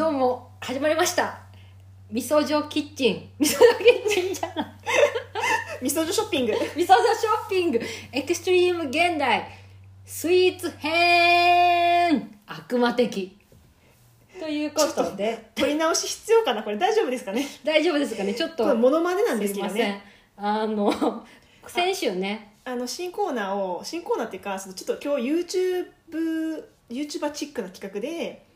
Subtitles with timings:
[0.00, 1.40] どうも始まりました。
[2.10, 3.28] 味噌女キッチン。
[3.38, 4.66] 味噌女キッチンじゃない。
[5.82, 6.52] 味噌汁ショッピング。
[6.52, 7.78] 味噌女ショッピング。
[8.10, 9.46] エクストリーム現代。
[10.06, 12.34] スイーツ編。
[12.46, 13.36] 悪魔的。
[14.38, 15.50] ということで。
[15.54, 16.62] 取り直し必要かな？
[16.62, 17.46] これ大丈夫ですかね？
[17.62, 18.32] 大丈夫ですかね？
[18.32, 18.64] ちょっと。
[18.64, 20.02] これモノマネなんですけどね。
[20.38, 21.26] あの
[21.66, 22.54] 先週ね。
[22.64, 28.46] あの新コーナーを新コーナーっていうかそのちょっと今日 YouTube YouTuber チックな企画で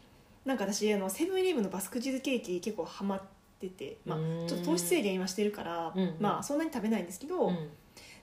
[0.44, 3.22] なんか私あのセブンイレブンのバスクチーズケーキ結構ハマっ
[3.58, 6.16] てて、まあちょっと糖質制限今してるから、うんうん。
[6.20, 7.70] まあそんなに食べないんですけど、うん。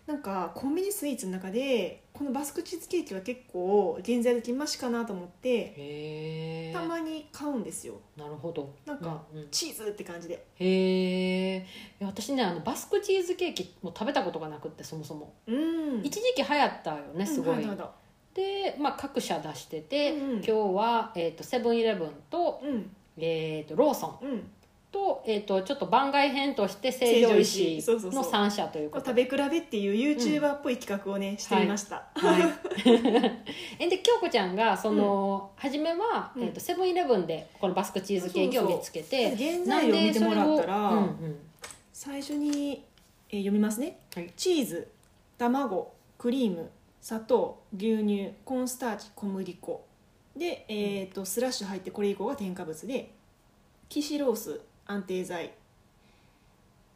[0.07, 7.95] なんかコンビニスイーツの中でこのバスクチーズケーキは結構現在的マシかなと思ってたまに買うんですよ。
[8.17, 8.75] なるほど。
[8.85, 9.47] なんかうんうん。
[9.49, 10.45] チーズって感じで。
[10.55, 11.67] へえ
[12.01, 15.33] 私ねあのバスクチーズケーキも食べたことがなくってそもそも。
[15.47, 16.01] うん。
[16.03, 18.00] 一時期流行ったよねすごい、うんなるほど
[18.33, 22.89] で、まあ、各社出してて、うんうん今日は、えー、とセブンイレブンと,、うん。
[23.17, 24.43] えー、とローソンうん。
[24.91, 28.11] と,、えー、とちょっと番外編として成城成城石うそうそう。
[28.11, 32.41] の3社ということ食べ比べっていう YouTuber っぽい企画をね、してみました、はい、
[33.79, 36.43] えで京子ちゃんがその、初めは、うん。
[36.43, 41.39] えー、とセブンイレブンでこのバスクチーズケーキを見つけて原材料を見てもらったら、うんうん。
[41.93, 42.83] 最初に、
[43.29, 44.29] えー読みますね、はい。
[44.35, 44.89] チーズ
[45.37, 46.69] 卵クリーム
[47.01, 49.85] 砂糖牛乳コーンスターチ小麦粉。
[50.37, 53.11] で、えー、とスラッシュ入ってこれ以降が添加物で
[53.89, 55.51] キシロース安定剤。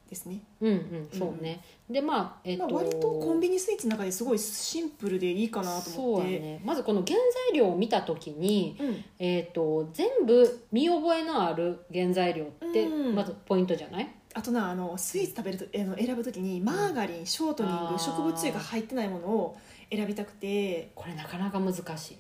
[0.10, 6.28] ですね、うんうんそうね、でまあえっ、まあ、と割とコンビニスイーツの中ですごいシンプルでいいかなと思って。
[6.28, 6.62] そうやね。
[6.64, 7.18] まずこの原
[7.50, 9.04] 材料を見た時に、うん。
[9.18, 13.16] えー、と全部見覚えのある原材料ってうん。
[13.16, 19.58] まずポイントじゃない、あとなあのスイーツ食べるとあの選ぶときにマーガリンショートニング植物油が入ってないものを
[19.92, 20.92] 選びたくて。
[20.96, 22.18] これなかなか難しい、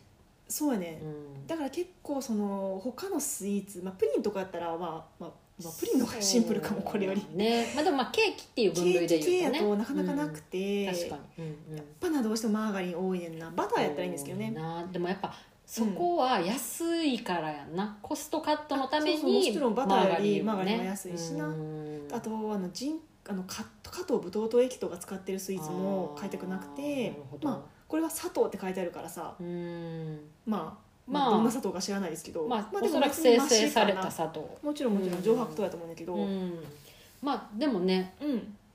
[0.47, 1.05] そうやね、う
[1.43, 1.47] ん。
[1.47, 4.79] だから結構その他のスイーツ、まあ、プリンとかやったら、まあ
[5.19, 5.31] まあ
[5.63, 7.25] まあ、プリンの方がシンプルかもこれより。
[7.33, 9.77] ねまあでもまあケーキっていうケ分類ーキ系やで言うとね。
[9.77, 10.93] となかなかなくて、うん。
[10.93, 11.77] 確かに、うんうん。
[11.77, 13.51] やっぱなどうしてもマーガリン多いねんな。
[13.55, 14.51] バターやったらいいんですけどね。
[14.51, 14.85] な。
[14.91, 15.33] でもやっぱ
[15.65, 21.47] そこは安いからやんな、コストカットのためあそうそうもにちろんバターよりをマーガリンが安いしな。
[21.47, 22.07] うん。
[22.11, 30.19] あとあのジンあのカ加藤ブドウ糖液糖が使ってるスイーツも買いたくなくてまあこれは砂糖って書いてあるからさうん。
[30.45, 36.47] まあ、まあどんな砂糖か知らないですけど、まあ、でもおそらく別に生成された砂糖なもちろんもちろん上白糖やと思うんだけど、ううん。
[36.49, 36.63] ん
[37.21, 38.15] まあでもね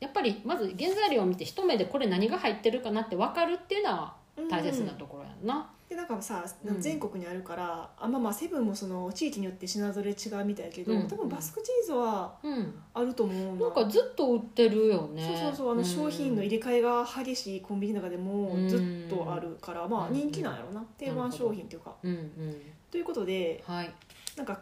[0.00, 4.14] やっぱりまず原材料を見て一目でこれ何が入ってるかなって分かるっていうのは
[4.50, 6.80] 大切なところやんな、でなんかさうん。
[6.80, 11.08] 全国にあるから、あまあまあセブンもその地域によって品ぞれ違うみたいやけど、うん。
[11.08, 12.72] 多分バスクチーズはうん。
[12.94, 13.62] あると思うな。
[13.62, 15.26] なんかずっと売ってるよね。
[15.26, 18.68] そうそうそうあの商品の入れ替えが激しいコンビニの中でもうん。
[18.68, 18.80] ずっ
[19.10, 20.14] とあるから、まあうん。
[20.14, 21.92] 人気なんやろな、定番商品っていうか。
[22.04, 22.56] うんうん。
[22.88, 23.92] ということではい。
[24.36, 24.60] なんか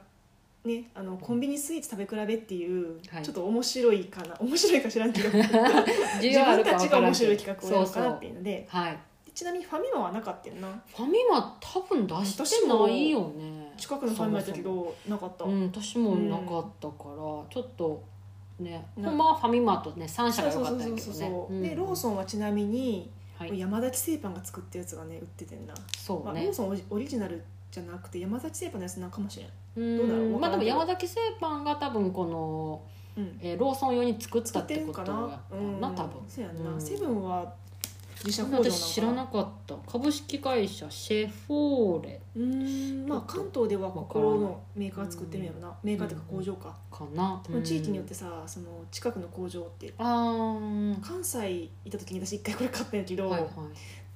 [0.64, 3.22] ねあのコンビニスイーツ食べ比べっていう、はい。
[3.22, 4.34] ちょっと面白いかな。
[4.40, 5.28] 面白いか知らんけど。
[5.36, 8.66] 自分たちが面白い企画をやろうかなってそういうので。
[8.72, 8.80] そう。
[8.80, 8.98] はい
[9.38, 10.66] ちなみにファミマはなかったよな。
[10.96, 13.72] ファミマ多分出してないよね。
[13.76, 18.02] 近くのファミマやったけどなかった、うん私もなかったから、ちょっと
[18.58, 21.68] ねなほんまはファミマとね3社が良かったんやけどね。
[21.68, 23.56] でローソンはちなみに、はい。
[23.56, 26.42] 山崎製パンが作ったやつがね売っててんな、まあ、そうね。
[26.46, 27.40] ローソンオリジナル
[27.70, 29.48] じゃなくて山崎製パンのやつなんかもしれん。
[29.76, 29.98] うん。
[29.98, 30.40] どうだろう？
[30.40, 32.82] まあでも山崎製パンが多分この、
[33.16, 33.38] うん。
[33.40, 35.08] えーローソン用に作った作ってことやっ
[35.48, 35.90] たうんな？
[35.90, 36.14] 多分。
[36.26, 36.80] そうやんな、うん。
[36.80, 37.54] セブンは
[38.24, 39.76] 自社工場私知らなかった。
[39.86, 42.20] 株式会社シェフォーレ。
[42.34, 49.94] うーんまあ関東ではここのメーカーが作ってるんやろな、メーカーっていうかうん工場か、かな、地域によってさその近くの工場って。
[49.98, 51.00] あー。
[51.00, 53.50] 関西行った時に私一回これ買ったんやけど、はいはい。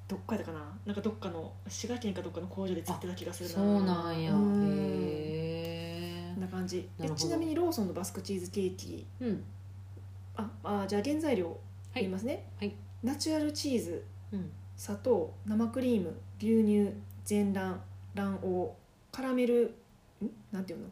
[0.09, 0.61] どっかだかな。
[0.85, 3.55] なんかどっかの滋賀県かどっかの工場で作ってた気がするな。
[3.55, 4.31] そうなんや。
[4.31, 6.89] へうんえな感じ。
[6.99, 9.07] なちなみにローソンのバスクチーズケーキ。
[9.21, 9.45] うん。
[10.35, 11.57] ああじゃあ原材料
[11.95, 14.51] 言いますね、はいナチュラルチーズうん。
[14.77, 16.91] 砂糖生クリーム牛乳
[17.25, 17.81] 全卵
[18.15, 18.39] 卵
[19.13, 19.75] 黄カラメル
[20.23, 20.31] ん？
[20.51, 20.87] なんていうの？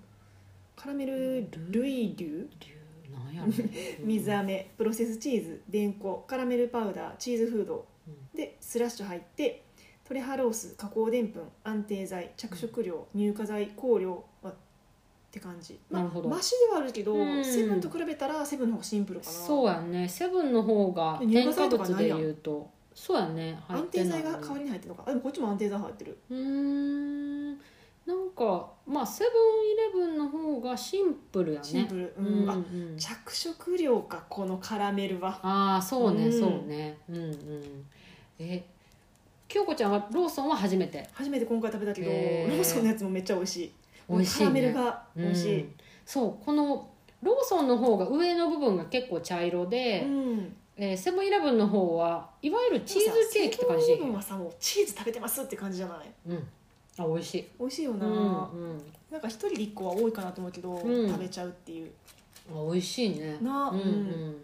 [0.77, 3.53] カラメルルイリュ流なんやろ
[4.05, 7.87] 水飴プロセスチーズでんこカラメルパウダーチーズフード。
[8.07, 8.37] うん。
[8.37, 9.65] でスラッシュ入って
[10.05, 14.53] トレハロース加工でんぷん安定剤着色料乳化剤香料あ
[15.31, 16.29] って感じ、まあなるほど。
[16.29, 17.45] マシではあるけど、うん。
[17.45, 19.33] セブンと比べたらセブンの方がシンプルかな。
[19.33, 20.09] そうやね。
[20.09, 23.57] セブンの方が乳添加物でないうとそうやね。
[23.69, 25.05] 入安定剤が代わりに入ってるのか。
[25.07, 26.19] あでもこっちも安定剤入ってる。
[26.31, 27.51] うーん。
[28.07, 31.65] なんかまあセブンイレブンの方がシンプルやね。
[31.65, 32.51] シンプル、ううんん。
[32.51, 35.39] あうん着色料かこのカラメルは。
[35.43, 36.41] ああそうね、うん。
[36.41, 36.99] そうね。
[37.09, 37.87] うんうん。
[38.41, 38.65] え
[39.47, 41.09] 京子ちゃんはローソンは初めて？
[41.13, 42.49] 初めて今回食べたけどー。
[42.49, 43.73] ーソンのやつもめっちゃ美味しい
[44.11, 44.45] 美味しいね。
[44.45, 45.75] カラメルが美味しい、うん
[46.07, 46.89] そうこの
[47.23, 50.57] ローソンの方が上の部分が結構茶色で、うん。
[50.77, 53.87] えーセブンイレブンの方はいわゆるチーズケーキって感じ。
[53.87, 56.11] セブンはさもうチーズ食べてますって感じじゃない？
[56.29, 56.49] うん。
[56.99, 57.49] あ美味しい。
[57.61, 58.19] 美味しいよな、うんう
[58.75, 58.83] ん。
[59.11, 61.91] なんか一人で一個は多いかなと思うけど、うん食べちゃうっていう。
[62.51, 63.37] あ美味しいね。
[63.43, 63.81] なうん。
[63.81, 64.37] うん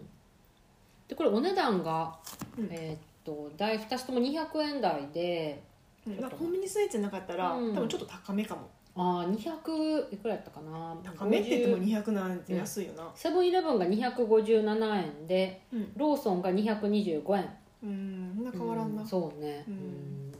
[1.07, 2.15] でこれお値段が、
[2.57, 2.67] うん。
[2.71, 5.61] えーっと大2つとも200円台で。
[6.05, 6.21] うん。
[6.21, 7.73] なんかコンビニスイーツなかったら、うん。
[7.75, 8.69] 多分ちょっと高めかも
[8.99, 10.97] あー200いくらやったかな？
[11.03, 13.09] 高めって言っても50 200なんて安いよな。
[13.13, 15.27] セブンイレブンが257円。
[15.27, 17.49] でうん、ローソンが225円。
[17.83, 19.63] うん、そんな変わらんな、うそうね。
[19.67, 20.33] うん。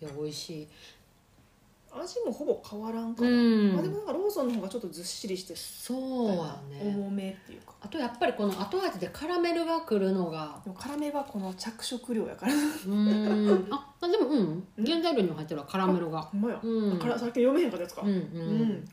[0.00, 0.68] いや美味しい
[1.92, 3.72] 味もほぼ変わらんかな、うん。
[3.74, 6.94] まあ、でもなんかローソンの方がちょっとずっしりしてそうやね。
[6.94, 18.84] 重めっていうかあとやっぱりこの後味でカラメルがくるのがでも辛めはこの着色料やからうーんああでもうん原材料にも入ってるわカラメルがほんまや、うんからさっき読めへんかったやつかうんうん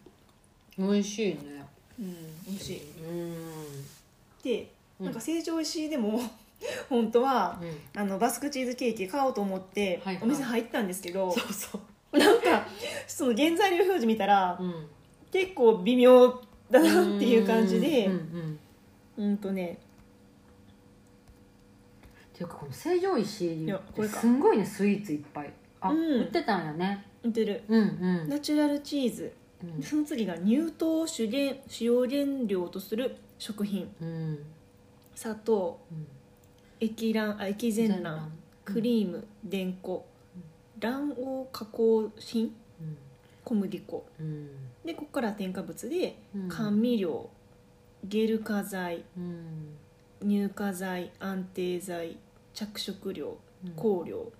[0.77, 1.65] うん美味しいね
[1.99, 2.15] うん
[2.47, 3.33] 美味しいうん
[4.43, 6.21] でうんなんか成城石井でも
[6.89, 11.81] 本当はうんあのバスクチーズケーキ買おうと思ってはいはいお店入ったんですけど、そうそう
[12.17, 12.67] なんか
[13.07, 14.87] その原材料表示見たらうん。
[15.31, 16.41] 結構微妙
[16.71, 18.09] だなっていう感じで
[19.17, 19.77] うんとね。
[22.35, 23.67] っていうかこの成城石
[24.09, 25.51] すんごいねスイーツいっぱい。
[25.81, 26.21] あ、うん。
[26.21, 27.05] 売ってたんやね。
[27.23, 27.63] 似てる。
[27.67, 28.29] うんうん。
[28.29, 29.33] ナチュラルチーズ。
[29.63, 29.81] うん。
[29.81, 33.89] その次が乳糖を主原主要原料とする食品。
[34.01, 34.39] うん。
[35.15, 35.79] 砂糖。
[35.91, 36.07] うん。
[36.79, 38.29] 液卵あ液全卵。
[38.63, 40.05] クリーム電粉
[40.79, 42.45] 卵黄加工品？
[42.79, 42.97] うん
[43.43, 44.05] 小麦粉。
[44.19, 44.49] うん
[44.85, 46.49] でここから添加物でうん。
[46.49, 47.29] 甘味料
[48.03, 49.77] ゲル化剤うん。
[50.21, 52.17] 乳化剤安定剤
[52.53, 53.71] 着色料うん。
[53.73, 54.31] 香料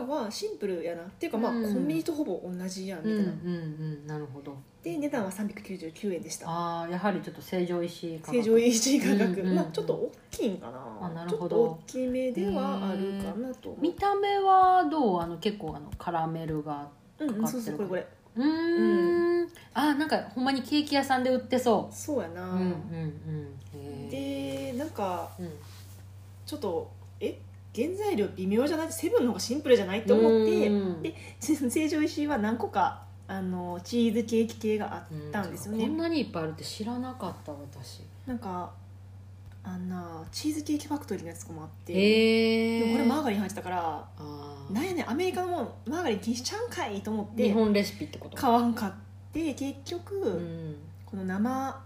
[0.00, 1.02] うんまあまあシンプルやな。
[1.02, 1.64] っていうかまあコうん。
[1.84, 3.58] ンビニとほぼ同じやんみたいな、うんうんう
[4.04, 4.56] んなるほど。
[4.82, 6.48] で値段は399円でした。
[6.48, 8.36] ああやはりちょっと成城石井価格。
[8.38, 10.98] 成城石井価格、うんうんまあちょっと大きいんかな。
[11.00, 11.38] あなるほど。
[11.38, 13.70] ちょっと大きめではあるかなと。
[13.70, 15.20] 思う見た目はどう？
[15.20, 18.06] あの結構あのカラメルがうんうんかかってるそうそうこれこれ。
[18.36, 19.48] うーん。
[19.74, 23.58] あーなんかほんまにケーキ屋さんで売ってそそうやな、ううんうんうん。
[23.74, 24.72] へー。
[24.72, 25.50] でなんかうん。
[26.44, 26.90] ちょっと
[27.20, 27.38] え？
[27.74, 28.92] 原材料微妙じゃない？
[28.92, 30.00] セブンの方がシンプルじゃない？
[30.00, 31.02] って思ってうん。
[31.02, 38.02] で成城石井は何個かあのチーズケーキ系があったんですよね、こんなにいっぱいあるって知らなかった私。
[38.26, 38.70] なんか
[39.64, 44.08] あんなチーズケーキファクトリーのやつとかもあって、へえでもこれマーガリン入ってたから
[44.70, 48.36] なんやねんアメリカのもんマーガリン禁止ちゃうんかいと思って日本レシピってこと？
[48.36, 48.92] 買わんかっ
[49.32, 50.76] て結局、うん、
[51.06, 51.80] この生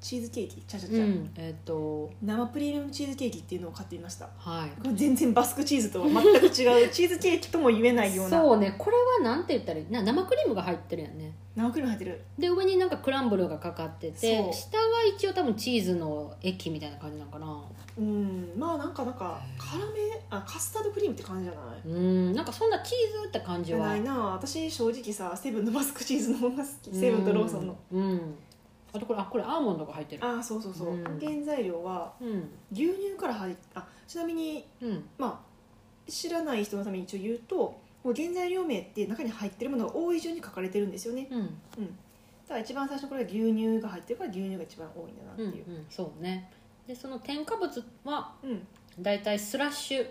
[0.00, 4.28] チーズケーキちゃちゃちゃ、うん、えっ、と生プレミアムチーズケーキっていうのを買ってみました。
[4.38, 4.70] はい。
[4.80, 8.40] これ全然バスクチーズとは全く違う チーズケーキとも言えないような。
[8.40, 9.86] そうねこれはなんて言ったらいい？
[9.90, 11.32] な生クリームが入ってるやんね。
[11.56, 12.20] 生クリーム入ってる。
[12.38, 14.84] で上になんかクランブルがかかってて下が
[15.16, 17.60] 一応多分チーズの液みたいな感じなのかな。
[17.98, 21.88] うんまあなんかなんか辛めあカスタードクリームって感じじゃない？
[21.88, 23.78] うんなんかそんなチーズって感じは。
[23.78, 24.16] じゃないな。
[24.34, 26.96] 私正直さセブンのバスクチーズの方が好き。
[26.96, 27.76] セブンとローソンの。
[27.92, 28.34] うん、うん
[28.92, 30.24] あとこれあこれアーモンドが入ってる。
[30.24, 31.04] ああそうそうそう、うん。
[31.20, 32.48] 原材料はうん。
[32.72, 35.04] 牛乳から入っあちなみにうん。
[35.18, 37.56] まあ知らない人のために一応言うと
[38.02, 41.28] もう原材料名って中に入ってるものが多い順に書かれてるんですよね。
[41.30, 41.60] うん。
[42.46, 45.46] ただ一番最初これは牛乳が入ってるから牛乳が一番多いんだなってう。
[45.46, 45.56] ん、うん。
[45.56, 46.50] いう、、そうね。
[46.86, 48.66] でその添加物はうん。
[49.00, 50.06] だいたいスラッシュ。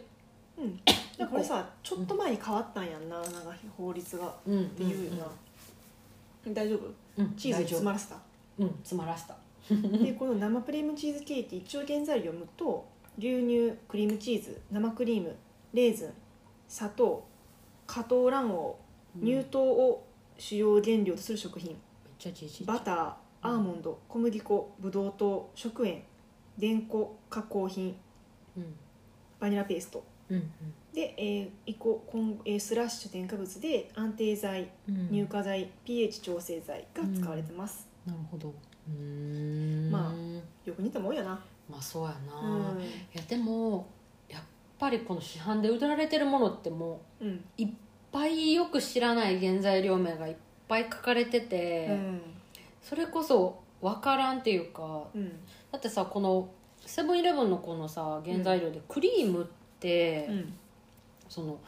[0.59, 0.77] うん。
[0.77, 4.27] でこれさちょっと前に変わったんやんななんか法律が。
[4.27, 4.69] っうん。
[4.69, 5.25] ていうよ
[6.45, 6.93] な、大丈夫？
[7.17, 7.33] うん。
[7.35, 8.17] チーズに詰まらせた
[8.59, 9.37] うん詰まらせた。
[9.69, 12.85] でこの生プレミアムチーズケーキ一応原材料を読むと
[13.17, 15.35] 牛乳クリームチーズ生クリーム
[15.73, 16.13] レーズン
[16.67, 17.25] 砂糖
[17.85, 18.77] 加糖卵
[19.19, 20.05] 黄乳糖を
[20.37, 21.75] 主要原料とする食品。
[22.65, 26.03] バターアーモンド小麦粉ブドウ糖食塩
[26.57, 27.95] 電粉加工品
[28.55, 28.75] うん。
[29.39, 30.03] バニラペースト。
[30.29, 30.51] うん
[30.93, 35.09] で、えー、イココンえースラッシュ添加物で安定剤うん。
[35.09, 38.49] 乳化剤 pH 調整剤が使われてます、なるほど。
[38.49, 39.91] うーん。
[39.91, 40.13] ま
[40.65, 41.39] よく似たもんやな。
[41.69, 42.81] まあそうやな、うん。
[42.81, 43.87] いやでも
[44.29, 44.41] やっ
[44.79, 47.27] ぱりこの市販で売られてるものってもうん。
[47.27, 47.69] ういっ
[48.11, 50.35] ぱいよく知らない原材料名がいっ
[50.69, 52.21] ぱい書かれてて、うん。
[52.81, 55.29] それこそ分からんっていうかうん。
[55.71, 56.49] だってさこの
[56.85, 59.45] セブンイレブンのこのさ原材料でクリームっ
[59.79, 60.53] て、うん。
[61.27, 61.59] その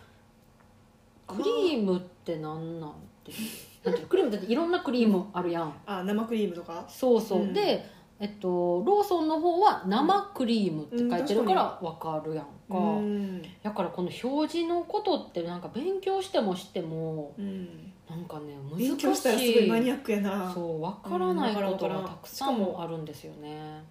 [1.27, 2.93] クリームってなんなん
[3.23, 3.37] ていう
[3.83, 6.85] なんていうのクリームだっていろんなクリームあるやん、あ生クリームとか？
[6.87, 7.53] そうそう、うん。
[7.53, 7.85] で
[8.19, 13.41] えっとローソンの方は生クリームって書いてるから分かるやんか、うん。
[13.63, 17.93] だからこの表示のことってなんか勉強してもしてもうん。
[18.09, 20.51] なんかね難しい勉強したらすごいマニアックやな。
[20.53, 23.83] そう分からないことがたくさんあるんですよね。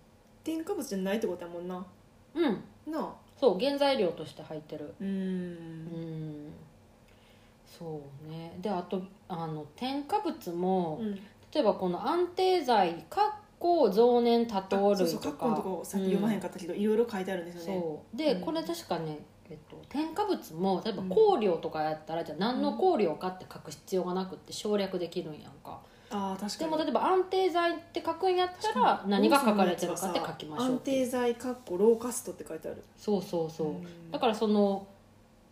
[0.45, 1.87] 添加物じゃないってことやもんな。
[2.35, 2.93] うん。
[2.93, 3.13] なあ。
[3.41, 4.93] そう原材料として入ってる。
[5.01, 6.53] うーうんん。
[7.67, 11.15] そうねであとあの添加物も、うん。
[11.51, 17.75] 例えばこの安定剤かっこ増粘多糖類とそうそうカッコのとかこさっき読まへんかったけど、いろいろ書いてあるんですよ
[18.15, 18.25] ね。
[18.27, 18.41] で、うん。
[18.43, 21.09] これ確かね、えっと、添加物も例えばうん。
[21.09, 25.81] 香料とかやったら、じゃあ何の香料かって書く必要がなくって省略できるんやんか。
[26.11, 26.71] ああ確かに。
[26.71, 32.83] でも例えば安定剤って書くんやったら何が書かれてるかって書きましょう安定剤かっこローカストって書いてある。
[32.97, 34.11] そうそうそう、ん。
[34.11, 34.87] だからその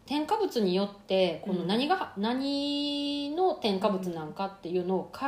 [0.07, 5.27] 添加物によってこの何が、何の添加物なんかっていうのを書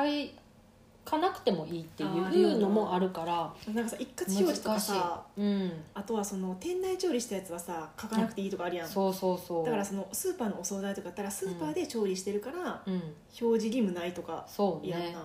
[1.09, 8.89] かなくてもいいっていうのもあるからなんかさ一括表示とかさ、うん、あとはその店内調理したやつはさ書かなくていいとかあるやん。
[8.89, 9.65] そうそうそう。
[9.65, 15.17] だからそのスーパーのお惣菜とかだったらスーパーで調理してるからうん、表示義務ないとかそうね。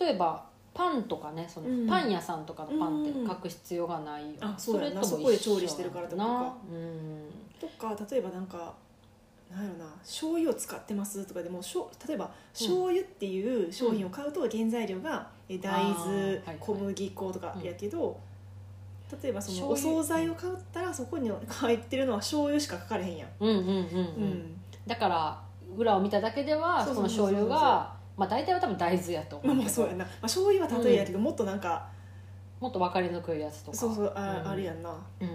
[0.00, 1.86] 例えばパンとかねそのうん。
[1.86, 5.02] パン屋さんとかのパンってうん書く必要がないよ、あそうやな。
[5.02, 6.24] そこで調理してるからとか。
[6.24, 6.54] な。
[6.70, 7.30] うん。
[7.60, 8.74] とか例えばなんか
[9.50, 18.20] なんやろな醤油を使ってますとかでもしょ例えば醤油っていう商品を買うと原材料がえ大豆小麦粉とかやけど、
[19.22, 24.60] 例えばそのお惣菜を買ったらそこに入ってるのは醤油しか書かれへんやん、うんうんうんうん、うん。
[24.86, 25.42] だから
[25.76, 31.88] 裏を見ただけではその醤油がまあ大体は多分大豆やと思うまあまあそうやな、まあ、醤油は例えやけど、もっとなんか
[32.60, 33.76] もっと分かりにくいやつとか。
[33.76, 34.50] そうそうあ,、うん。
[34.50, 34.90] あるやんな、
[35.20, 35.28] うん。
[35.28, 35.34] うん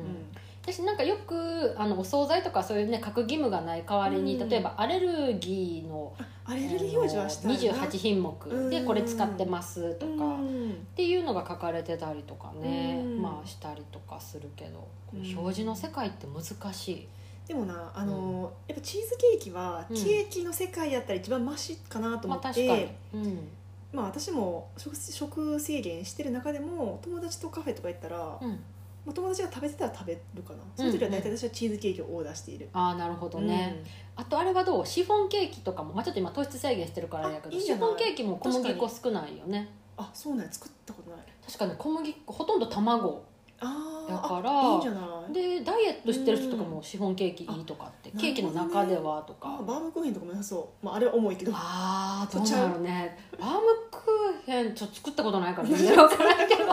[0.65, 4.49] 私なんかよくあのお惣菜とかそういうね書く義務がない代わりに、うん。
[4.49, 6.11] 例えばアレルギーの
[6.43, 7.85] アレルギー表示はしたいな。
[7.85, 10.71] 28品目でこれ使ってますとか、うん。
[10.71, 13.21] っていうのが書かれてたりとかね、うん。
[13.21, 15.19] まあしたりとかするけど、うん。
[15.37, 17.07] 表示の世界って難しい。
[17.47, 19.95] でもなあの、やっぱチーズケーキはうん。
[19.95, 23.47] ケーキの世界やったら一番マシかなと思まあって、確かに、うん。
[23.93, 28.59] まあ、私も食食制限してる中でも友達とカフェとか行ったら、うん、
[29.05, 30.59] まあ、友達が食べてたら食べるかな。
[30.75, 33.83] その時は大体私はチーズケーキをオーダーしている、ああなるほどね、
[34.15, 34.85] あとあれはどう？
[34.85, 39.59] シフォンケーキとかも、まあ、ちょっと今糖質制限してるからあれやけどシフォンケーキも小麦粉少ないよね。
[39.59, 40.51] うんあそうなんや。
[40.51, 41.19] 作ったことない。
[41.45, 43.23] 確かに小麦粉ほとんど卵。
[43.61, 45.33] あーだからあいいんじゃない？
[45.33, 49.57] でダイエットしてる人とかもシフォンケーキいいとかってあケーキの中ではとか。
[49.61, 51.53] あバームクーヘンとかも良さそう、まあ、あれは重いけど。
[51.55, 53.59] ああどうなのねバーム
[53.89, 56.63] クーヘンちょっと作ったことないから全然 分からんけど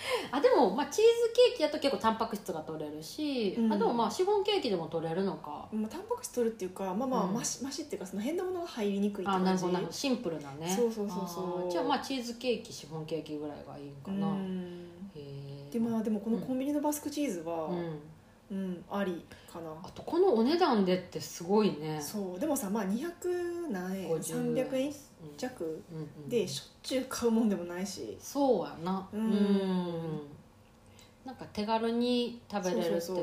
[0.32, 3.72] あでも、まあ、チーズケーキだと結構タンパク質が取れるし、うん。
[3.72, 5.68] あでもまあシフォンケーキでも取れるのか。
[5.72, 7.34] まあ、タンパク質取るっていうかまあまあ、うん。
[7.34, 9.96] マシマシっていうかその変なものが入りにくいってあなる感じほどなるほど。
[9.96, 10.74] シンプルなね。
[10.74, 11.70] そうそうそうそう。
[11.70, 14.88] じゃあまあチーズケーキシフォンケーキぐらいがいいんかな、うん。
[15.14, 15.20] へ
[15.68, 18.00] えでまあでもこのコンビニのバスクチーズは、うん
[18.50, 19.70] うんありかな。
[19.82, 22.00] あとこのお値段でってすごいね。
[22.00, 24.94] そうでもさまあ200何円50 300円うん
[25.36, 26.28] 弱うんうん。
[26.28, 28.16] でしょっちゅう買うもんでもないし。
[28.20, 29.08] そうやな。
[29.12, 29.24] ううん。
[29.30, 30.20] ん
[31.24, 33.00] なんか手軽に食べれるっていうか。
[33.00, 33.22] そうそ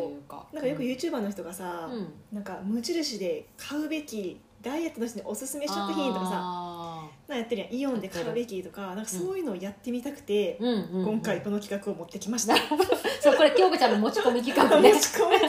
[0.51, 2.13] うなんかよく YouTuber の人がさ、うん。
[2.31, 11.06] なんか無印で買うべきダイエットの人におすすめ食品とかさあなやってるやんイオンで買うべきとかなんかそういうのをやってみたくてー、うんうんうん。
[11.14, 12.56] 今回この企画を持ってきました、
[13.22, 14.92] そうこれ京子ちゃんの持ち込み企画ね。
[14.94, 15.46] 持ち込めそ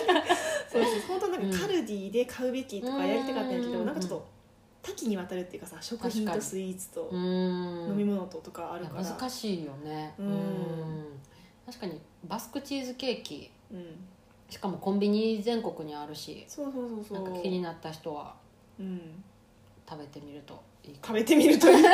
[0.79, 3.87] うそう本当なんかカルディで買うべきとかやりたかったんやけど、うん。
[3.87, 4.27] なんかちょっと
[4.83, 7.89] 多岐にわたるっていうかさ食品とスイーツとうん。
[7.91, 10.15] 飲み物ととかあるから、難しいよね。
[10.19, 11.21] うん。
[11.67, 13.51] 確かにバスクチーズケーキ。
[13.71, 13.85] うん、
[14.49, 17.23] しかもコンビニ全国にあるしそうそうそうそう。
[17.23, 18.35] なんか気になった人は
[18.79, 19.25] うん、
[19.89, 21.09] 食べてみるといいか。
[21.09, 21.91] 食べてみるというか。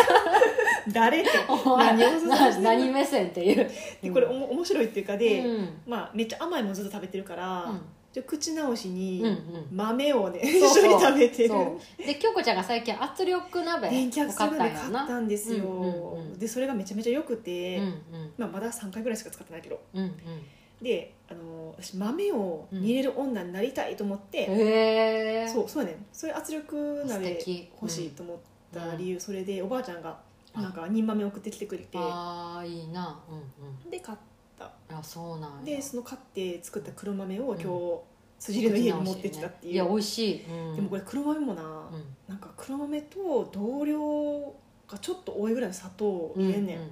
[0.92, 1.30] 誰って。
[1.48, 3.70] 何をおすすめしてるな何目線っていう。
[4.02, 5.68] でこれおも面白いっていうかで、うん。
[5.86, 7.80] まあ、めっちゃ甘いものずっと食べてるから、うん。
[8.12, 9.66] じゃあ口直しにうんうん。
[9.72, 10.86] 豆をね、そうそう。
[10.86, 11.48] 一緒に食べてる。
[11.48, 12.06] そう。
[12.06, 16.38] で京子ちゃんが最近圧力鍋電気を買ったん圧力で買やなったんですよ、うんうんうん。
[16.38, 17.94] でそれがめちゃめちゃよくて、うん
[18.36, 19.80] まあ、まだ3回ぐらいしか使ってないけど。
[19.94, 20.12] うんうん
[20.84, 26.06] であの私豆を煮れる女になりたいと思って、うんへえそうそうやねん。
[26.12, 27.68] そういう圧力素鍋敵。
[27.80, 28.36] 欲しいと思っ
[28.72, 30.20] た理由、それでおばあちゃんが
[30.54, 31.98] なんか煮豆送ってきてくれて。
[31.98, 33.18] ああいいな。
[33.28, 34.18] うんで買っ
[34.58, 34.70] た。
[34.90, 35.64] うんあそうなんや。
[35.64, 38.00] でその買って作った黒豆を今日、
[38.38, 40.76] 辻入れの家に持ってきたっていう、いや美味しい、うん。
[40.76, 41.64] でもこれ黒豆もな、う
[41.96, 42.04] ん。
[42.28, 44.54] なんか黒豆と同量
[44.86, 46.84] がちょっと多いぐらいの砂糖を入れんねん、うう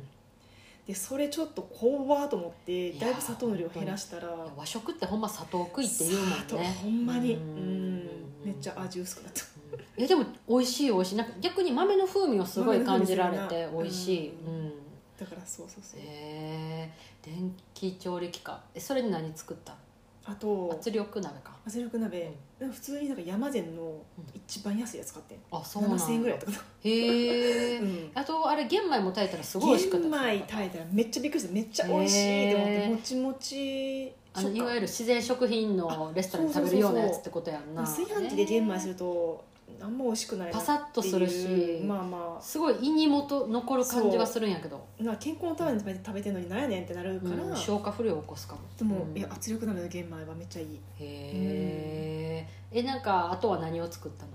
[0.86, 6.28] でそれちょっと怖と思っていやだいぶ砂糖の量減らしたらいや和食ってほんま砂糖食いって言うもん
[6.62, 6.76] ね。
[6.82, 8.04] ほんまにううんん
[8.44, 9.42] めっちゃ味薄くなった。
[9.76, 10.04] うん。
[10.04, 11.16] えでも美味しい美味しい。
[11.16, 14.66] なんか逆に豆の風味をすごい感じられて美味しい、ううん。
[14.66, 14.72] ん
[15.18, 16.00] だからそうそうそう。
[16.00, 16.90] へえ
[17.24, 18.60] 電気調理器か。
[18.74, 19.76] えそれに何作った？
[20.24, 21.52] あと圧力鍋か。
[21.66, 24.00] 圧力鍋、でも普通になんか山善の
[24.34, 25.38] 一番安いやつ買ってん。
[25.52, 26.52] あそうなんだ7000円ぐらいとか
[26.84, 28.10] へえ、 うん
[28.52, 39.44] あれ玄米も炊いたらすごい美味しかった玄米炊いたらめっちゃびっくりしためっちゃ美味しいって思ってもちもちあのいわゆるる自然食品のレストランで食べるようなやつってことやんな炊飯器で玄米するとと
[39.80, 54.30] あんま美味しくないなっていうパサッとするしまあますごい胃にもと残る感じがするんやけど、あな健康のために食べて食べてんのになんやねんってなるから、うん消化不良を起こすかもでも、うんいや圧力鍋の玄米はめっちゃいいへええなんかあとは何を作ったの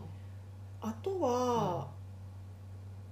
[0.81, 1.87] あとは、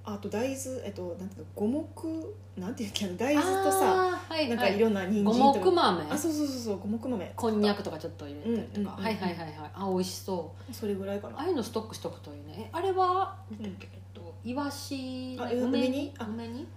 [0.08, 5.66] あと大豆えっとなんていうの五目なんていうっけ大豆とさあーはいなんかはいいろんな人五参とか。
[5.66, 6.04] 目豆。
[6.12, 7.34] あそうそうそうそう五目豆。
[7.36, 9.54] こんにゃくとかちょっと入れたりとか、うんうんはいはいはいはい。
[9.74, 10.74] あ美味しそう。
[10.74, 11.38] それぐらいかな。
[11.40, 12.66] ああいうのストックしとくといいね。
[12.68, 13.66] えあれはうん。
[13.66, 13.72] えっ
[14.14, 16.14] とイワシあ梅梅煮？
[16.20, 16.68] あ梅煮？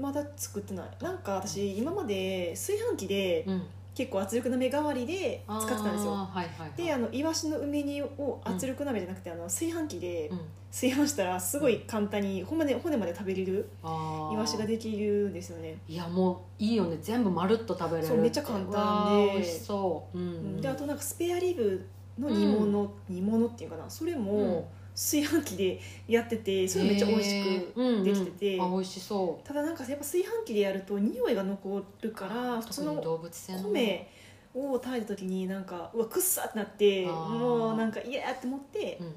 [0.00, 0.86] まだ作ってない。
[1.02, 3.62] なんか私今まで炊飯器でうん
[3.94, 6.12] 結構圧力鍋代わりで使ってたんですよ。
[6.12, 6.72] はいはいはい。
[6.76, 10.40] であのイワシの梅煮を圧力鍋じゃなくて、あの炊飯器でうん。
[10.72, 16.96] 炊飯したらすごい簡単に骨まで骨まで食べれるイワシができるんですよね、いやもういいよね。
[17.02, 19.32] 全部まるっと食べれるそうめっちゃ簡単で。
[19.34, 20.24] 美味しそう、うん。
[20.24, 21.86] うんであとなんかスペアリブ
[22.18, 23.90] の煮物、煮物っていうかな。
[23.90, 24.22] それうん。
[24.22, 33.58] も炊飯器でやっててそれめっちゃ美味しくできてて、うんうんあ美味しそただなんかやっぱ炊飯器でやると匂いが残るうから普通特にの動物性の。
[33.70, 34.08] 米
[34.54, 39.06] を炊いた時になんかうわくっさってなってもうなんか嫌やって思ってうん。
[39.06, 39.14] うん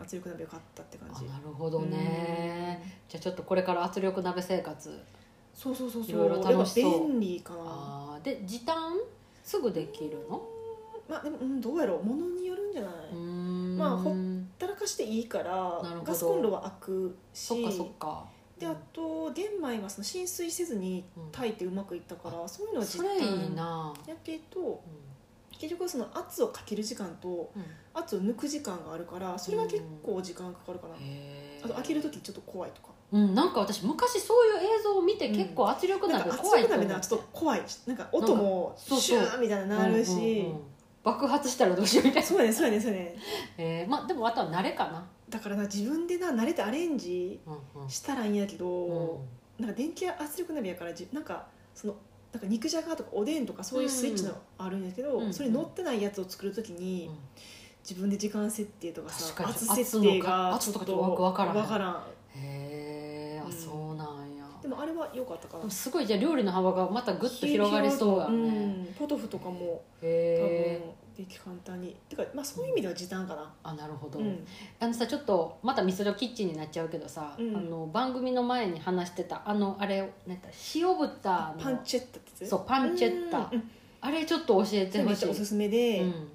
[0.00, 2.96] 圧力鍋を買ったって感あじなるほどね。
[3.10, 5.02] じゃあちょっとこれから圧力鍋生活。
[5.52, 6.10] そうそうそうそう。
[6.12, 7.08] いろいろ楽しそう。
[7.08, 7.52] 便利か。
[7.52, 8.74] なで時短？
[9.44, 10.40] すぐできるの？
[11.06, 12.04] まあでも、うん、どうやろう。
[12.04, 14.14] 物によるんじゃない、まあほ
[14.64, 17.46] ったらかしていいからガスコンロは開くし。
[17.46, 18.24] そっかそっか。
[18.58, 23.94] であと玄米はその浸水せずに炊いてうまくいったから、そういうのはそれいい短な。
[24.06, 24.78] やけどう
[25.50, 27.64] 結局その圧をかける時間とんうん。
[27.94, 30.94] 圧を抜く時間があるからそれは結構時間かかるかな、
[31.64, 32.88] あと開ける時ちょっと怖いとか。
[33.12, 35.36] うんなんか私昔そういう映像を見てうん。
[35.36, 36.84] 結構圧力鍋なんか圧怖いと思って。
[36.84, 37.62] 力鍋なちょっと怖い。
[37.86, 40.71] なんか音もシューみたいななるし、うんうんうん
[41.04, 42.28] 爆発したらどうしようみたいな。
[42.28, 43.16] そうやねそうやねそうやね。
[43.58, 45.04] えーまあでもあとは慣れかな。
[45.28, 47.88] だからな自分でな慣れてアレンジうんうん。
[47.88, 51.94] したらいいんやけど、うんなんか電気圧力鍋やからじなんかその
[52.32, 57.18] なんか肉じゃがとかおでんとかそういうスイッチのあるんやけど、うんそれ乗ってないやつを作るときに、うん。
[57.88, 61.94] 自分で時間設定とかさ確かに圧設定が圧ととかちょっとわからんわからん。
[62.36, 62.91] へえ
[64.72, 65.70] もあれは良かったかな。
[65.70, 68.66] すごいじゃあ料理の幅がまたグッと広がりそうやね。
[68.66, 68.86] ん。
[68.98, 70.10] ポトフとかも多分
[71.16, 71.94] でき簡単に。
[72.08, 73.52] てかまあそういう意味では時短かな。
[73.62, 74.46] あなるほど、うん。
[74.80, 77.56] あのさちょっとまたミスドキッチンになっちゃうけどさ、うん。
[77.56, 83.50] あの番組の前に話してたあのあれなんだ塩豚のパンチェッタってそうパンチェッタ。
[84.00, 85.16] あれちょっと教えてめほしい。
[85.16, 86.28] っちゃおすすめで、うん。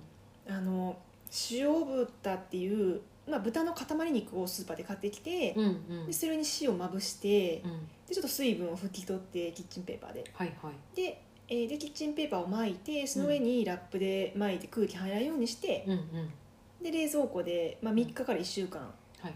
[0.50, 0.96] あの
[1.52, 6.06] 塩豚っていう、まあ、豚の塊肉をスーパーで買ってきて、うんうん。
[6.06, 10.24] でそれに塩をまぶしてうんでちょっと水分を拭き取ってキッチンペーパーで。
[10.34, 10.96] はいはい。
[10.96, 16.34] で,、えーでキッチンペーパーを巻いてその上にラップで巻いて空気入らないようにして、うんうん。
[16.84, 18.88] で冷蔵庫で、まあ、3日から1週間は
[19.24, 19.34] いはい。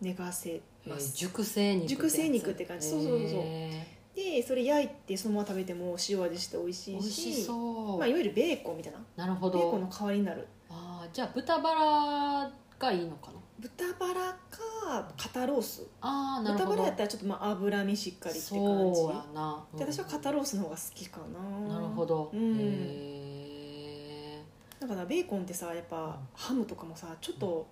[0.00, 2.88] 寝かせえます、ー熟成肉熟成肉って感じ。
[2.88, 3.40] そうそうそうそう。
[3.44, 8.98] へでそれ焼いてそのまま食べても塩味して美味しいしまあ、いわゆるベーコンみたいな。
[9.16, 9.58] なるほど。
[9.58, 10.46] ベーコンの代わりになる。
[10.70, 15.82] あーじゃあ豚バラがいいのかな豚バラか肩ロース。
[16.00, 16.70] ああなるほど。
[16.70, 18.50] 豚バラやったらちょっとまあ脂身しっかりって感
[18.94, 19.00] じ。
[19.00, 21.20] そうやな、で私は肩ロースの方が好きか
[21.66, 21.74] な。
[21.74, 22.56] なるほど、うん。
[22.60, 24.44] へ
[24.78, 26.12] だからベーコンってさやっぱ、うん。
[26.34, 27.66] ハムとかもさちょっと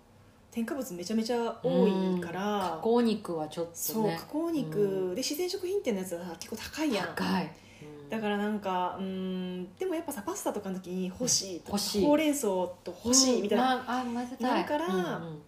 [0.51, 2.41] 添加物めちゃめちゃ多いから、
[2.77, 3.77] 加工肉はちょっとね。
[3.77, 7.07] そう加工肉、で自然食品店のやつはさ結構高いやん。
[7.15, 7.51] 高い、
[7.83, 8.09] うん。
[8.09, 13.83] だからなんかうんでもやっぱさパスタとかの時に欲しいとか、ほうれん草と欲しいみたいな、うん。
[13.83, 14.51] あ混ぜたい。
[14.51, 15.43] なるからうんうん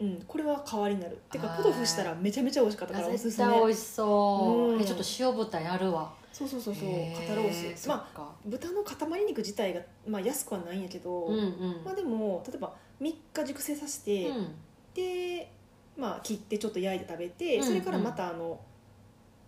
[0.00, 1.18] うんこれは代わりになる。
[1.30, 3.46] てかはいポトフしたらめちゃめちゃ美味しかったからおす絶すめ。
[3.48, 4.80] 対美味しそう、うん。
[4.80, 6.12] えちょっと塩豚やるわ。
[6.32, 6.84] そうそうそうそう。
[6.88, 11.82] へ肩ロースまあ豚の塊肉自体が、まあ、安くはないんやけど、うんうん。
[11.84, 14.54] まあでも例えば3日熟成させて、うん。
[14.94, 15.50] で、
[15.96, 18.60] まあ、切ってちょっと焼いて食べて、うんそれからまたあの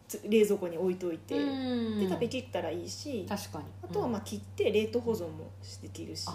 [0.06, 3.64] つ冷蔵庫に置いといて、うんで食べきったらいいし、確かに。
[3.82, 5.50] あとはまあうん切って冷凍保存も
[5.82, 6.28] できるし、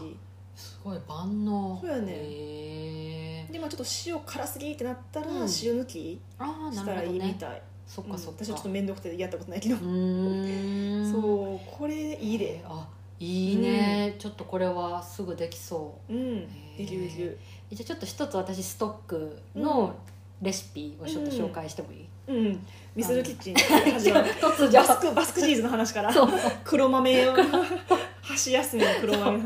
[0.56, 1.80] すごい万能。
[1.82, 3.21] そうやねへー
[3.52, 5.38] でまあちょっと塩辛すぎってなったらうん。
[5.42, 7.26] 塩抜きああしたらなるほどね。
[7.26, 8.46] いいみたい、そっかそっか、うん。
[8.46, 11.12] 私はちょっと面倒くてやったことないけど、うーん。
[11.12, 12.56] そうこれいいで。
[12.58, 12.88] えーあ
[13.24, 16.12] いいね、ちょっとこれはすぐできそう。
[16.12, 16.38] うん。
[16.38, 16.78] へー。
[16.80, 17.38] できるできる。
[17.72, 19.94] えじゃあちょっと一つ私ストックの
[20.42, 22.68] レシピをちょっと紹介してもいい、うん。
[22.96, 24.32] ミスルキッチン始まる。
[24.42, 24.72] 突如。
[24.74, 26.10] バスクバスクチーズの話から。
[26.12, 26.30] そう。
[26.64, 27.36] 黒豆を
[28.24, 29.40] 箸休めの黒豆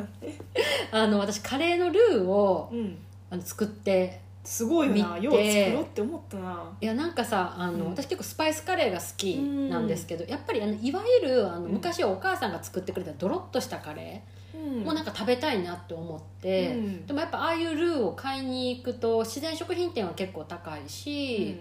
[0.92, 2.98] あの私カレーのルーをうん
[3.36, 6.78] あの作ってすごいよなよう作ろうって思ったな。
[6.80, 7.92] いやなんかさあの、うん。
[7.92, 14.62] 私結構スパイスカレーが好きなんですけど、やっぱりあのいわゆるあのうん昔はお母さんが作ってくれたドロッとしたカレうん。
[14.84, 17.06] ーもなんか食べたいなって思って、うん。
[17.08, 21.58] でもやっぱああいうルーを買いに行くと自然食品店は結構高いし、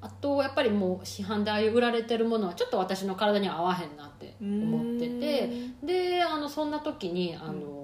[0.00, 5.50] あとやっぱりもう市販でああいう売られてるものはちょっと私の体には合わへんなってうん思ってて
[5.82, 7.79] であのそんな時にあの、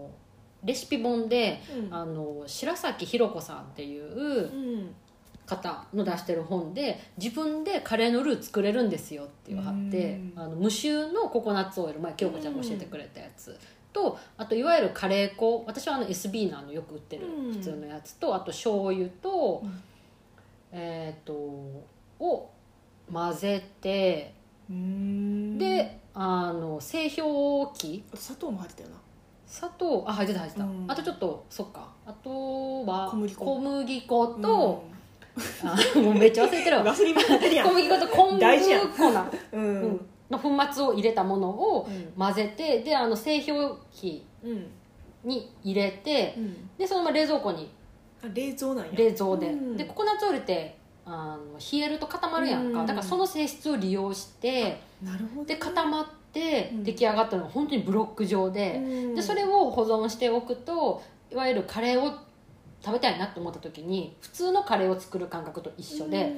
[0.66, 1.94] レシピ本でうん。
[1.94, 4.94] あの白崎ひろ子さんっていううん
[5.46, 10.42] 方の出してる本で自分でカレーのルー作れるんですよっていうのがあってうん。
[10.42, 13.58] あの無臭のココナッツオイル前京子ちゃんが教えてくれたやつ。
[13.92, 17.52] とあといわゆるカレー粉私はあの SB のあのよく売ってるうん。
[17.52, 19.82] 普通のやつとあと醤油と、うん。
[20.72, 22.50] えっ、とを
[23.10, 24.34] 混ぜて
[24.68, 25.58] うん。
[25.58, 28.04] であの製氷機。
[28.14, 28.96] 砂糖も入ってたよな
[29.46, 30.84] 砂糖あ入ってた入ってた、うん。
[30.88, 31.88] あとちょっとそっか。
[32.04, 33.44] あとは小麦粉。
[33.44, 34.84] 小麦粉と、
[35.62, 36.82] あもうめっちゃ忘れてるわ。
[36.82, 37.68] うん忘れまくってるやん。
[37.68, 38.88] 小麦粉と昆布大事やん。
[38.88, 39.82] 粉ううん。
[39.92, 42.12] んの粉末を入れたものをうん。
[42.18, 44.66] 混ぜてであの製氷機うん。
[45.24, 46.70] に入れてうん。
[46.76, 47.70] でそのまま冷蔵庫に。
[48.22, 48.92] あ冷蔵なんや。
[48.96, 49.76] 冷蔵で、うん。
[49.76, 52.86] でココナッツオイルってあの冷えると固まるやんか、うん。
[52.86, 56.06] だからその性質を利用してなるほどで固まっ
[56.36, 56.84] てうん。
[56.84, 58.82] 出来上がったのが本当にブロック状で,、
[59.14, 62.12] でそれを保存しておくといわゆるカレーを
[62.84, 66.32] 食べたいなと思った時に普通のカレーを作る感覚と一緒で、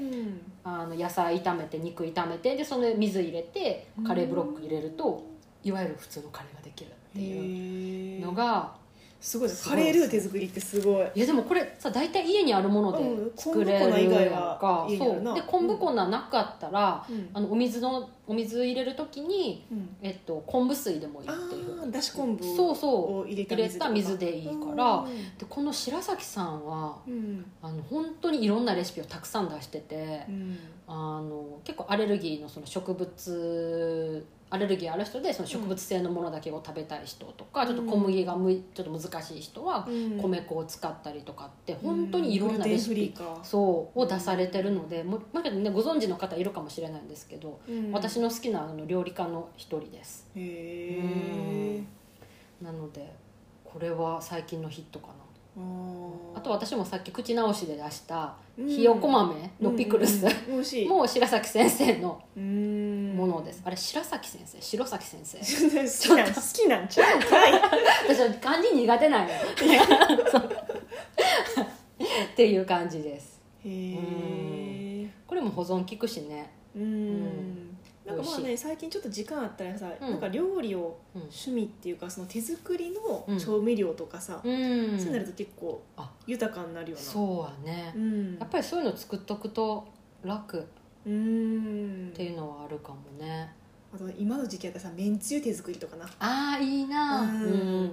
[0.65, 5.23] あの野菜炒めて肉炒めてでその水入れてカレーブロック入れると
[5.63, 8.73] いわゆる普通のカレーができるっていうのが
[9.21, 9.55] すごいね。
[9.55, 11.11] すカレールー手作りってすごい。
[11.15, 13.33] いやでもこれさ大体家にあるものでうん。
[13.37, 15.33] 作れるやんはかそ家にあるな。
[15.33, 15.35] う。
[15.35, 17.31] で昆布粉なかったら、うん。
[17.35, 19.97] あのお水のお水入れる時に、うん。
[20.03, 21.83] えっと、昆布水でもいいあっていう。
[21.83, 23.19] あだし昆布そうそう。
[23.21, 24.97] を入れた入れた水でいいから。
[24.99, 25.39] うん。
[25.39, 27.45] でこの白崎さんはうん。
[27.63, 30.59] あの本当にいろんなレシピをたくさん出しててうん。
[30.87, 40.19] あの結構アレルギーのその植物アレルギーある人でその植物性のものだけを食べたい人とか、ちょっと小麦がむいちょっと難しい人はうん。
[40.19, 43.45] 米粉を使ったりとかって本当にいろんなレシピグルテンフリーか。
[43.45, 47.93] そうを出されてるのでもだけどねご存知の方いるかもしれないんですけど、うん。
[47.93, 50.27] 私の好きなあの料理家の一人です。
[50.37, 50.41] へ
[51.81, 51.83] え
[52.63, 53.13] なので
[53.65, 55.13] これは最近のヒットかな。
[55.61, 55.61] あ
[56.37, 58.69] あと私もさっき口直しで出したうん。
[58.69, 60.33] ひよこ豆のピクルス、うん
[60.89, 63.15] もう白崎先生のうん。
[63.17, 64.61] ものです、あれ白崎先生？
[64.61, 65.39] 白崎先生。
[65.39, 65.45] 好
[66.15, 67.19] きなん好きなんちゃう？
[67.19, 67.53] んかい
[68.09, 69.35] 私は漢字苦手なんよ
[70.31, 70.43] そう。
[72.33, 73.41] っていう感じです。
[73.65, 76.53] へえこれも保存効くしね。
[76.77, 77.68] うん
[78.09, 80.11] なんかまあね最近ちょっと時間あったらさ、うん。
[80.11, 82.91] なんか料理をうん趣味っていうかその手作りう
[83.33, 83.35] ん。
[83.35, 84.99] の調味料とかさ、うん。
[84.99, 86.11] そうなると結構あ。
[86.27, 87.07] 豊かになるような。
[87.07, 88.39] そうやね、うん。
[88.39, 89.87] やっぱりそういうの作っとくと
[90.25, 90.63] 楽っ
[91.07, 92.13] うん。
[92.15, 93.53] ていうのはあるかもね。
[93.95, 96.05] あと今の時期やったらさめんつゆ手作りとかな。
[96.19, 97.23] ああいいな。
[97.23, 97.89] ううんんうんうんうん。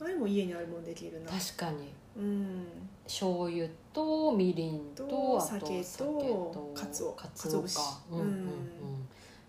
[0.00, 1.30] あれも家にあるもんできるな。
[1.30, 2.66] 確かにうん。
[3.06, 7.78] 醤油とみりんととあと酒とかつおかつおかかつお節
[8.10, 8.95] うんうんうんうん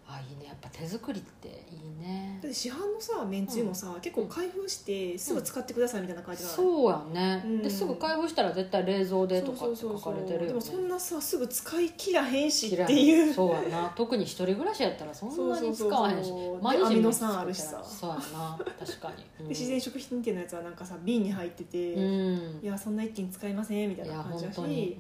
[0.09, 0.47] あいいね。
[0.47, 2.39] やっぱ手作りっていいね。
[2.41, 7.61] だって市販のさめんつゆもさ、結構開封してすぐ使ってくださいみたいな感じなの、そうやね、うん。
[7.61, 10.47] ですぐ開封したら絶対冷蔵でとかって書かれてるよね。
[10.47, 13.33] でもそんなさすぐ使い切らへんし嫌っていう。
[13.33, 13.93] そうやな。
[13.95, 16.31] 特に一人暮らしやったらそんなに使わへんし。
[16.61, 17.83] 毎日でアミ酸あるしさ。
[17.83, 18.57] そうやな。
[18.79, 24.55] 確かに、う んで自然食品店のやつはなんかさ瓶に入ってて、ういんやそんな一気に使いませんみたいな感じだし。
[24.55, 24.97] 本当に、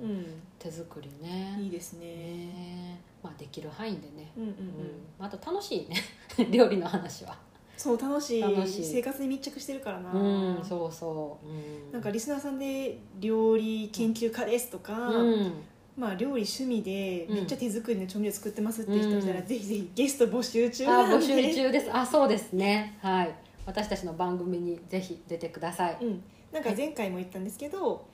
[0.00, 0.26] う、うんん。
[0.58, 1.58] 手作りね。
[1.60, 2.06] いいですね。
[2.06, 5.24] ねまあできる範囲でね、うんうんうん、うん。
[5.24, 5.96] あと楽しいね。
[6.50, 7.36] 料理の話は。
[7.76, 8.42] そう楽しい。
[8.42, 8.84] 楽しい。
[8.84, 15.52] 生活に密着してるからな、うんそうそう、うん、なんかリスナーさんで料理研究家ですとか、うん。
[15.96, 17.34] まあ、料理趣味でうん。
[17.36, 19.46] めっちゃ手作りの調味料作ってますって人いたら、うん。
[19.46, 21.26] ぜひぜひゲスト募集中あなんで。
[21.26, 21.90] 募集中です。
[21.92, 22.98] あそうですね。
[23.00, 23.34] はい。
[23.66, 25.98] 私たちの番組にぜひ出てください。
[26.02, 28.04] うん、なんか前回も言ったんですけど、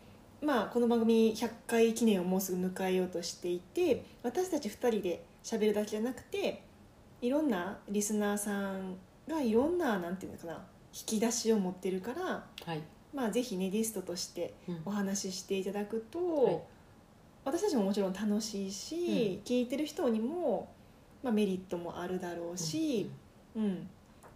[0.46, 6.62] まあ、この番組100回記念をもうすぐ迎えようとしていて私たち2人で喋るだけじゃなくて
[7.20, 8.94] いろんなリスナーさん
[9.26, 10.52] がいろんななんていうのかな
[10.94, 12.80] 引き出しを持ってるから、はい、
[13.12, 14.82] まあ、ぜひねゲストとしてうん。
[14.84, 16.60] お話ししていただくと、はい。
[17.44, 20.68] 私たちももちろん楽しいし、聞いてる人にも、
[21.24, 23.10] まあ、メリットもあるだろうし、
[23.56, 23.88] うん。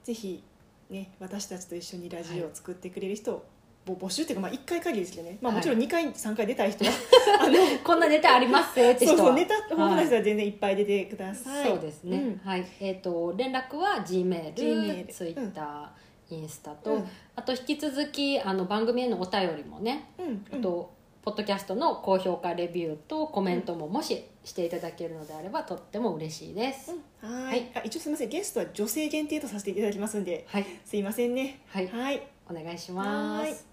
[0.03, 0.43] ぜひ、
[0.91, 3.45] ね、私たちと一緒にラジオを作ってくれる人をぼ
[3.87, 5.61] 募集っていうか、まあ、1回限りですけどね、まあ、はい。
[5.61, 6.91] もちろん2回3回出たい人は
[7.41, 9.19] あのこんなネタありますよって人は。
[9.19, 12.41] そうそうネタ豊富な人は全然いっぱい出てください、そうですね、うん。
[12.45, 12.67] はい。
[12.81, 17.09] えっ、と連絡は G メールメールツイッター、インスタと、うん。
[17.35, 27.31] あと引き続きあの番組へのお便りもね、うんあとポッドキャストの高評価レビューとコメントももししていただけるのであればとっても嬉しいです、うん。
[27.31, 27.61] ははい。
[27.61, 28.29] いあ一応すみません。
[28.31, 30.47] ゲストは女性限定とさせていただきますんで。
[30.49, 30.67] はい。
[30.85, 31.61] すいませんね。
[31.69, 31.89] はい。
[31.89, 32.23] はい。
[32.49, 33.51] お願いします。
[33.51, 33.70] はい